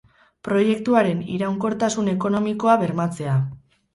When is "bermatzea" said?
2.87-3.37